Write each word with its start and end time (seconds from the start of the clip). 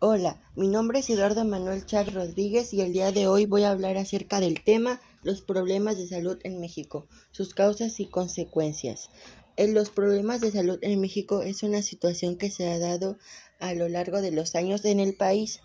Hola, 0.00 0.40
mi 0.56 0.66
nombre 0.66 0.98
es 0.98 1.08
Eduardo 1.08 1.44
Manuel 1.44 1.86
Char 1.86 2.12
Rodríguez 2.12 2.74
y 2.74 2.80
el 2.80 2.92
día 2.92 3.12
de 3.12 3.28
hoy 3.28 3.46
voy 3.46 3.62
a 3.62 3.70
hablar 3.70 3.96
acerca 3.96 4.40
del 4.40 4.62
tema 4.62 5.00
los 5.22 5.40
problemas 5.40 5.96
de 5.96 6.08
salud 6.08 6.36
en 6.42 6.60
México, 6.60 7.06
sus 7.30 7.54
causas 7.54 8.00
y 8.00 8.06
consecuencias. 8.06 9.08
En 9.56 9.72
los 9.72 9.90
problemas 9.90 10.40
de 10.40 10.50
salud 10.50 10.78
en 10.82 11.00
México 11.00 11.42
es 11.42 11.62
una 11.62 11.80
situación 11.80 12.36
que 12.36 12.50
se 12.50 12.68
ha 12.68 12.78
dado 12.78 13.18
a 13.60 13.72
lo 13.72 13.88
largo 13.88 14.20
de 14.20 14.32
los 14.32 14.56
años 14.56 14.84
en 14.84 14.98
el 14.98 15.14
país. 15.14 15.60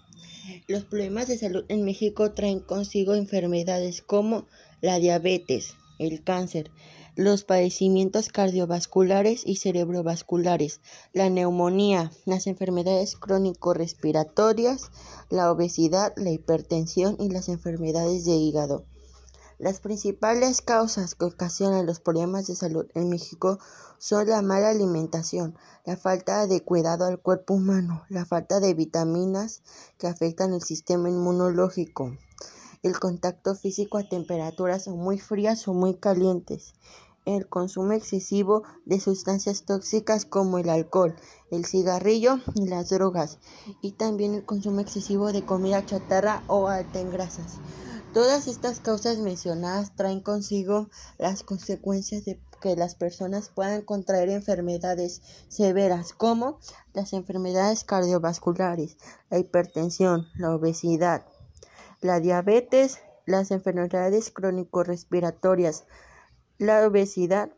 Los 0.67 0.85
problemas 0.85 1.27
de 1.27 1.37
salud 1.37 1.65
en 1.67 1.83
México 1.83 2.31
traen 2.31 2.59
consigo 2.59 3.15
enfermedades 3.15 4.03
como 4.03 4.47
la 4.79 4.99
diabetes, 4.99 5.73
el 5.97 6.23
cáncer, 6.23 6.69
los 7.19 7.43
padecimientos 7.43 8.29
cardiovasculares 8.29 9.45
y 9.45 9.57
cerebrovasculares, 9.57 10.79
la 11.11 11.29
neumonía, 11.29 12.13
las 12.23 12.47
enfermedades 12.47 13.17
crónico-respiratorias, 13.17 14.89
la 15.29 15.51
obesidad, 15.51 16.13
la 16.15 16.31
hipertensión 16.31 17.17
y 17.19 17.27
las 17.29 17.49
enfermedades 17.49 18.23
de 18.23 18.35
hígado. 18.35 18.85
Las 19.57 19.81
principales 19.81 20.61
causas 20.61 21.13
que 21.15 21.25
ocasionan 21.25 21.85
los 21.85 21.99
problemas 21.99 22.47
de 22.47 22.55
salud 22.55 22.85
en 22.95 23.09
México 23.09 23.59
son 23.97 24.29
la 24.29 24.41
mala 24.41 24.69
alimentación, 24.69 25.57
la 25.83 25.97
falta 25.97 26.47
de 26.47 26.63
cuidado 26.63 27.03
al 27.03 27.19
cuerpo 27.19 27.55
humano, 27.55 28.05
la 28.07 28.25
falta 28.25 28.61
de 28.61 28.73
vitaminas 28.73 29.61
que 29.97 30.07
afectan 30.07 30.53
el 30.53 30.61
sistema 30.61 31.09
inmunológico, 31.09 32.15
el 32.81 32.97
contacto 32.97 33.55
físico 33.55 33.97
a 33.97 34.07
temperaturas 34.07 34.87
muy 34.87 35.19
frías 35.19 35.67
o 35.67 35.73
muy 35.73 35.95
calientes, 35.95 36.75
el 37.25 37.47
consumo 37.47 37.93
excesivo 37.93 38.63
de 38.85 38.99
sustancias 38.99 39.63
tóxicas 39.63 40.25
como 40.25 40.57
el 40.57 40.69
alcohol, 40.69 41.15
el 41.51 41.65
cigarrillo 41.65 42.39
y 42.55 42.67
las 42.67 42.89
drogas, 42.89 43.39
y 43.81 43.93
también 43.93 44.33
el 44.33 44.45
consumo 44.45 44.79
excesivo 44.79 45.31
de 45.31 45.45
comida 45.45 45.85
chatarra 45.85 46.43
o 46.47 46.67
alta 46.67 46.99
en 46.99 47.11
grasas. 47.11 47.57
Todas 48.13 48.47
estas 48.47 48.79
causas 48.79 49.19
mencionadas 49.19 49.95
traen 49.95 50.21
consigo 50.21 50.89
las 51.19 51.43
consecuencias 51.43 52.25
de 52.25 52.41
que 52.59 52.75
las 52.75 52.95
personas 52.95 53.49
puedan 53.49 53.83
contraer 53.83 54.29
enfermedades 54.29 55.21
severas 55.47 56.13
como 56.13 56.59
las 56.93 57.13
enfermedades 57.13 57.83
cardiovasculares, 57.83 58.97
la 59.29 59.37
hipertensión, 59.37 60.27
la 60.35 60.55
obesidad, 60.55 61.25
la 62.01 62.19
diabetes, 62.19 62.99
las 63.25 63.51
enfermedades 63.51 64.31
crónico-respiratorias, 64.31 65.85
la 66.59 66.85
obesidad, 66.85 67.49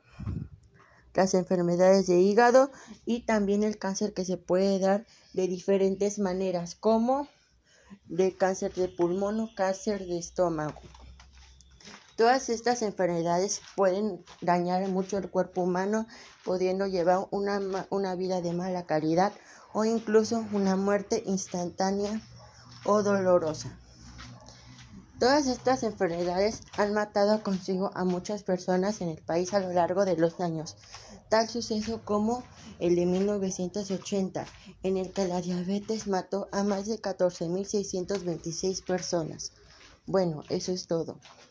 las 1.13 1.33
enfermedades 1.33 2.07
de 2.07 2.19
hígado 2.19 2.71
y 3.05 3.21
también 3.21 3.63
el 3.63 3.77
cáncer 3.77 4.13
que 4.13 4.23
se 4.23 4.37
puede 4.37 4.79
dar 4.79 5.05
de 5.33 5.47
diferentes 5.47 6.19
maneras, 6.19 6.75
como 6.75 7.27
de 8.05 8.35
cáncer 8.37 8.73
de 8.73 8.87
pulmón 8.87 9.39
o 9.41 9.49
cáncer 9.55 10.05
de 10.05 10.17
estómago. 10.17 10.79
Todas 12.15 12.49
estas 12.49 12.83
enfermedades 12.83 13.61
pueden 13.75 14.23
dañar 14.41 14.87
mucho 14.87 15.17
el 15.17 15.29
cuerpo 15.29 15.63
humano, 15.63 16.07
pudiendo 16.45 16.85
llevar 16.85 17.27
una, 17.31 17.59
una 17.89 18.15
vida 18.15 18.41
de 18.41 18.53
mala 18.53 18.85
calidad 18.85 19.33
o 19.73 19.85
incluso 19.85 20.45
una 20.51 20.75
muerte 20.75 21.23
instantánea 21.25 22.21
o 22.85 23.01
dolorosa. 23.01 23.79
Todas 25.21 25.45
estas 25.45 25.83
enfermedades 25.83 26.63
han 26.77 26.95
matado 26.95 27.43
consigo 27.43 27.91
a 27.93 28.03
muchas 28.05 28.41
personas 28.41 29.01
en 29.01 29.09
el 29.09 29.21
país 29.21 29.53
a 29.53 29.59
lo 29.59 29.71
largo 29.71 30.03
de 30.03 30.17
los 30.17 30.39
años. 30.39 30.77
Tal 31.29 31.47
suceso 31.47 32.01
como 32.03 32.43
el 32.79 32.95
de 32.95 33.05
1980, 33.05 34.47
en 34.81 34.97
el 34.97 35.13
que 35.13 35.27
la 35.27 35.39
diabetes 35.39 36.07
mató 36.07 36.49
a 36.51 36.63
más 36.63 36.87
de 36.87 36.99
14.626 36.99 38.83
personas. 38.83 39.51
Bueno, 40.07 40.41
eso 40.49 40.71
es 40.71 40.87
todo. 40.87 41.19